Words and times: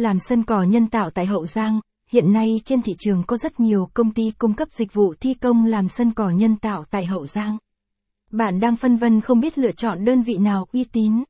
làm 0.00 0.18
sân 0.18 0.42
cỏ 0.42 0.62
nhân 0.62 0.86
tạo 0.86 1.10
tại 1.10 1.26
Hậu 1.26 1.46
Giang. 1.46 1.80
Hiện 2.10 2.32
nay 2.32 2.60
trên 2.64 2.82
thị 2.82 2.92
trường 2.98 3.22
có 3.26 3.36
rất 3.36 3.60
nhiều 3.60 3.88
công 3.94 4.10
ty 4.10 4.30
cung 4.38 4.54
cấp 4.54 4.68
dịch 4.70 4.94
vụ 4.94 5.14
thi 5.20 5.34
công 5.34 5.64
làm 5.64 5.88
sân 5.88 6.12
cỏ 6.12 6.30
nhân 6.30 6.56
tạo 6.56 6.84
tại 6.90 7.06
Hậu 7.06 7.26
Giang. 7.26 7.58
Bạn 8.30 8.60
đang 8.60 8.76
phân 8.76 8.96
vân 8.96 9.20
không 9.20 9.40
biết 9.40 9.58
lựa 9.58 9.72
chọn 9.72 10.04
đơn 10.04 10.22
vị 10.22 10.36
nào 10.36 10.66
uy 10.72 10.84
tín. 10.84 11.24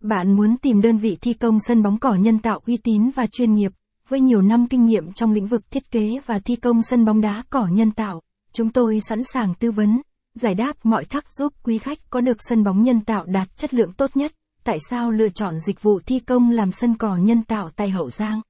Bạn 0.00 0.32
muốn 0.32 0.56
tìm 0.56 0.80
đơn 0.80 0.96
vị 0.96 1.16
thi 1.20 1.32
công 1.32 1.58
sân 1.60 1.82
bóng 1.82 1.98
cỏ 1.98 2.14
nhân 2.14 2.38
tạo 2.38 2.60
uy 2.66 2.76
tín 2.76 3.10
và 3.14 3.26
chuyên 3.26 3.54
nghiệp, 3.54 3.72
với 4.08 4.20
nhiều 4.20 4.42
năm 4.42 4.68
kinh 4.68 4.86
nghiệm 4.86 5.12
trong 5.12 5.32
lĩnh 5.32 5.46
vực 5.46 5.70
thiết 5.70 5.90
kế 5.90 6.20
và 6.26 6.38
thi 6.38 6.56
công 6.56 6.82
sân 6.82 7.04
bóng 7.04 7.20
đá 7.20 7.42
cỏ 7.50 7.66
nhân 7.72 7.90
tạo. 7.90 8.22
Chúng 8.52 8.70
tôi 8.70 9.00
sẵn 9.08 9.22
sàng 9.32 9.54
tư 9.54 9.70
vấn, 9.70 10.00
giải 10.34 10.54
đáp 10.54 10.72
mọi 10.82 11.04
thắc 11.04 11.24
giúp 11.32 11.52
quý 11.62 11.78
khách 11.78 11.98
có 12.10 12.20
được 12.20 12.36
sân 12.40 12.64
bóng 12.64 12.82
nhân 12.82 13.00
tạo 13.00 13.24
đạt 13.24 13.56
chất 13.56 13.74
lượng 13.74 13.92
tốt 13.92 14.10
nhất. 14.14 14.32
Tại 14.64 14.78
sao 14.90 15.10
lựa 15.10 15.28
chọn 15.28 15.60
dịch 15.60 15.82
vụ 15.82 16.00
thi 16.06 16.18
công 16.18 16.50
làm 16.50 16.72
sân 16.72 16.94
cỏ 16.94 17.16
nhân 17.16 17.42
tạo 17.42 17.70
tại 17.76 17.90
Hậu 17.90 18.10
Giang? 18.10 18.40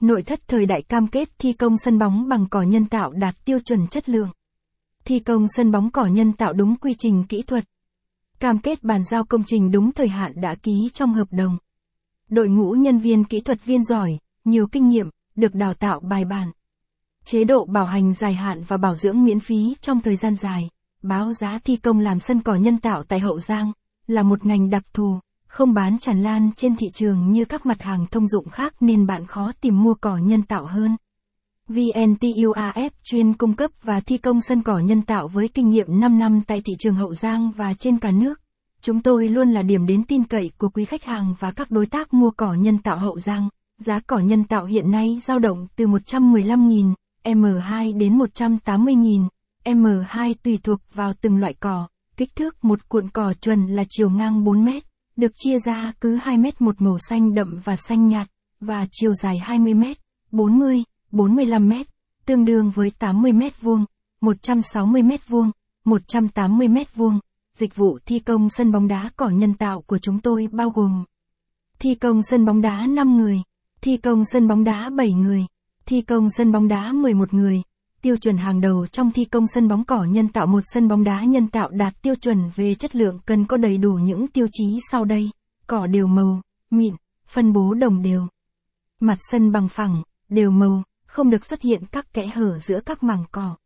Nội 0.00 0.22
thất 0.22 0.40
thời 0.48 0.66
đại 0.66 0.82
cam 0.82 1.06
kết 1.06 1.28
thi 1.38 1.52
công 1.52 1.76
sân 1.78 1.98
bóng 1.98 2.28
bằng 2.28 2.46
cỏ 2.50 2.62
nhân 2.62 2.86
tạo 2.86 3.12
đạt 3.12 3.44
tiêu 3.44 3.58
chuẩn 3.60 3.86
chất 3.86 4.08
lượng. 4.08 4.28
Thi 5.04 5.18
công 5.18 5.46
sân 5.56 5.72
bóng 5.72 5.90
cỏ 5.90 6.06
nhân 6.06 6.32
tạo 6.32 6.52
đúng 6.52 6.76
quy 6.76 6.94
trình 6.98 7.24
kỹ 7.28 7.42
thuật. 7.42 7.64
Cam 8.38 8.58
kết 8.58 8.82
bàn 8.82 9.04
giao 9.04 9.24
công 9.24 9.42
trình 9.46 9.70
đúng 9.70 9.92
thời 9.92 10.08
hạn 10.08 10.32
đã 10.36 10.54
ký 10.54 10.90
trong 10.94 11.14
hợp 11.14 11.28
đồng. 11.30 11.58
Đội 12.28 12.48
ngũ 12.48 12.70
nhân 12.72 12.98
viên 12.98 13.24
kỹ 13.24 13.40
thuật 13.40 13.64
viên 13.64 13.84
giỏi, 13.84 14.18
nhiều 14.44 14.66
kinh 14.66 14.88
nghiệm, 14.88 15.10
được 15.36 15.54
đào 15.54 15.74
tạo 15.74 16.00
bài 16.00 16.24
bản. 16.24 16.52
Chế 17.24 17.44
độ 17.44 17.64
bảo 17.64 17.86
hành 17.86 18.14
dài 18.14 18.34
hạn 18.34 18.62
và 18.68 18.76
bảo 18.76 18.94
dưỡng 18.94 19.24
miễn 19.24 19.40
phí 19.40 19.76
trong 19.80 20.00
thời 20.00 20.16
gian 20.16 20.34
dài. 20.34 20.70
Báo 21.02 21.32
giá 21.32 21.58
thi 21.64 21.76
công 21.76 21.98
làm 21.98 22.20
sân 22.20 22.40
cỏ 22.40 22.54
nhân 22.54 22.78
tạo 22.78 23.02
tại 23.02 23.20
Hậu 23.20 23.38
Giang 23.38 23.72
là 24.06 24.22
một 24.22 24.46
ngành 24.46 24.70
đặc 24.70 24.82
thù, 24.94 25.18
không 25.52 25.74
bán 25.74 25.98
tràn 25.98 26.22
lan 26.22 26.50
trên 26.56 26.76
thị 26.76 26.86
trường 26.94 27.32
như 27.32 27.44
các 27.44 27.66
mặt 27.66 27.82
hàng 27.82 28.06
thông 28.10 28.28
dụng 28.28 28.48
khác 28.48 28.74
nên 28.80 29.06
bạn 29.06 29.26
khó 29.26 29.52
tìm 29.60 29.82
mua 29.82 29.94
cỏ 29.94 30.16
nhân 30.16 30.42
tạo 30.42 30.66
hơn. 30.66 30.96
VNTUAF 31.68 32.90
chuyên 33.04 33.32
cung 33.34 33.54
cấp 33.54 33.70
và 33.82 34.00
thi 34.00 34.18
công 34.18 34.40
sân 34.40 34.62
cỏ 34.62 34.78
nhân 34.78 35.02
tạo 35.02 35.28
với 35.28 35.48
kinh 35.48 35.70
nghiệm 35.70 36.00
5 36.00 36.18
năm 36.18 36.40
tại 36.46 36.62
thị 36.64 36.72
trường 36.78 36.94
Hậu 36.94 37.14
Giang 37.14 37.50
và 37.56 37.74
trên 37.74 37.98
cả 37.98 38.10
nước. 38.10 38.40
Chúng 38.80 39.02
tôi 39.02 39.28
luôn 39.28 39.50
là 39.50 39.62
điểm 39.62 39.86
đến 39.86 40.04
tin 40.04 40.24
cậy 40.24 40.50
của 40.58 40.68
quý 40.68 40.84
khách 40.84 41.04
hàng 41.04 41.34
và 41.38 41.50
các 41.50 41.70
đối 41.70 41.86
tác 41.86 42.14
mua 42.14 42.30
cỏ 42.30 42.54
nhân 42.54 42.78
tạo 42.78 42.98
Hậu 42.98 43.18
Giang. 43.18 43.48
Giá 43.78 44.00
cỏ 44.00 44.18
nhân 44.18 44.44
tạo 44.44 44.64
hiện 44.64 44.90
nay 44.90 45.20
dao 45.22 45.38
động 45.38 45.66
từ 45.76 45.86
115.000 45.86 46.94
M2 47.24 47.98
đến 47.98 48.18
180.000 48.18 49.28
M2 49.64 50.34
tùy 50.42 50.58
thuộc 50.62 50.80
vào 50.94 51.12
từng 51.20 51.36
loại 51.36 51.54
cỏ. 51.60 51.88
Kích 52.16 52.36
thước 52.36 52.64
một 52.64 52.88
cuộn 52.88 53.08
cỏ 53.08 53.34
chuẩn 53.40 53.66
là 53.66 53.84
chiều 53.88 54.10
ngang 54.10 54.44
4 54.44 54.64
mét, 54.64 54.82
được 55.16 55.32
chia 55.36 55.58
ra 55.66 55.92
cứ 56.00 56.16
2 56.16 56.38
mét 56.38 56.60
một 56.60 56.80
màu 56.82 56.98
xanh 57.08 57.34
đậm 57.34 57.60
và 57.64 57.76
xanh 57.76 58.08
nhạt, 58.08 58.28
và 58.60 58.86
chiều 58.92 59.14
dài 59.14 59.38
20 59.38 59.74
mét, 59.74 59.98
40, 60.30 60.84
45 61.10 61.68
mét, 61.68 61.86
tương 62.26 62.44
đương 62.44 62.70
với 62.70 62.90
80 62.98 63.32
mét 63.32 63.60
vuông, 63.60 63.84
160 64.20 65.02
mét 65.02 65.28
vuông, 65.28 65.50
180 65.84 66.68
mét 66.68 66.94
vuông. 66.94 67.18
Dịch 67.54 67.76
vụ 67.76 67.98
thi 68.06 68.18
công 68.18 68.48
sân 68.50 68.72
bóng 68.72 68.88
đá 68.88 69.10
cỏ 69.16 69.28
nhân 69.28 69.54
tạo 69.54 69.82
của 69.82 69.98
chúng 69.98 70.20
tôi 70.20 70.48
bao 70.52 70.70
gồm 70.70 71.04
thi 71.78 71.94
công 71.94 72.22
sân 72.22 72.44
bóng 72.44 72.60
đá 72.60 72.86
5 72.86 73.16
người, 73.16 73.42
thi 73.80 73.96
công 73.96 74.24
sân 74.24 74.48
bóng 74.48 74.64
đá 74.64 74.90
7 74.96 75.12
người, 75.12 75.46
thi 75.86 76.00
công 76.00 76.28
sân 76.30 76.52
bóng 76.52 76.68
đá 76.68 76.92
11 76.92 77.34
người. 77.34 77.62
Tiêu 78.02 78.16
chuẩn 78.16 78.36
hàng 78.36 78.60
đầu 78.60 78.86
trong 78.86 79.10
thi 79.10 79.24
công 79.24 79.46
sân 79.46 79.68
bóng 79.68 79.84
cỏ 79.84 80.04
nhân 80.04 80.28
tạo 80.28 80.46
một 80.46 80.60
sân 80.64 80.88
bóng 80.88 81.04
đá 81.04 81.24
nhân 81.24 81.48
tạo 81.48 81.68
đạt 81.68 82.02
tiêu 82.02 82.14
chuẩn 82.14 82.50
về 82.54 82.74
chất 82.74 82.96
lượng 82.96 83.18
cần 83.26 83.46
có 83.46 83.56
đầy 83.56 83.78
đủ 83.78 83.92
những 83.92 84.28
tiêu 84.28 84.46
chí 84.52 84.78
sau 84.90 85.04
đây. 85.04 85.30
Cỏ 85.66 85.86
đều 85.86 86.06
màu, 86.06 86.40
mịn, 86.70 86.94
phân 87.26 87.52
bố 87.52 87.74
đồng 87.74 88.02
đều. 88.02 88.26
Mặt 89.00 89.18
sân 89.30 89.52
bằng 89.52 89.68
phẳng, 89.68 90.02
đều 90.28 90.50
màu, 90.50 90.82
không 91.06 91.30
được 91.30 91.44
xuất 91.44 91.60
hiện 91.62 91.82
các 91.92 92.12
kẽ 92.12 92.26
hở 92.26 92.58
giữa 92.58 92.80
các 92.86 93.02
mảng 93.02 93.24
cỏ. 93.32 93.56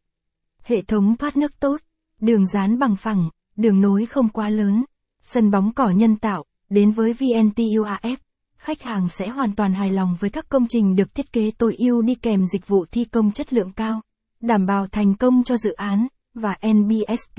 Hệ 0.63 0.83
thống 0.83 1.17
thoát 1.17 1.37
nước 1.37 1.61
tốt, 1.61 1.81
đường 2.21 2.47
dán 2.47 2.79
bằng 2.79 2.97
phẳng, 2.97 3.31
đường 3.57 3.81
nối 3.81 4.07
không 4.07 4.29
quá 4.29 4.49
lớn. 4.51 4.85
Sân 5.23 5.51
bóng 5.51 5.73
cỏ 5.73 5.91
nhân 5.91 6.17
tạo, 6.17 6.45
đến 6.71 6.93
với 6.93 7.13
VNTUAF, 7.13 8.17
khách 8.57 8.83
hàng 8.83 9.09
sẽ 9.09 9.29
hoàn 9.29 9.55
toàn 9.55 9.75
hài 9.75 9.91
lòng 9.91 10.17
với 10.21 10.31
các 10.31 10.49
công 10.49 10.67
trình 10.69 10.97
được 10.97 11.15
thiết 11.15 11.33
kế 11.33 11.51
tối 11.59 11.77
ưu 11.79 12.03
đi 12.03 12.15
kèm 12.15 12.47
dịch 12.47 12.67
vụ 12.67 12.85
thi 12.91 13.05
công 13.05 13.33
chất 13.33 13.53
lượng 13.53 13.73
cao, 13.73 14.01
đảm 14.41 14.67
bảo 14.67 14.87
thành 14.87 15.15
công 15.15 15.45
cho 15.45 15.57
dự 15.57 15.73
án, 15.73 16.07
và 16.35 16.57
NBSP, 16.67 17.39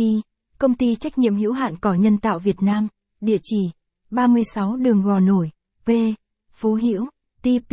công 0.58 0.76
ty 0.76 0.96
trách 0.96 1.18
nhiệm 1.18 1.36
hữu 1.36 1.54
hạn 1.54 1.78
cỏ 1.78 1.94
nhân 1.94 2.18
tạo 2.18 2.40
Việt 2.40 2.62
Nam, 2.62 2.88
địa 3.22 3.38
chỉ 3.44 3.70
36 4.10 4.76
đường 4.76 5.02
Gò 5.02 5.20
Nổi, 5.20 5.52
P, 5.86 5.90
Phú 6.54 6.80
Hữu, 6.82 7.06
TP, 7.42 7.72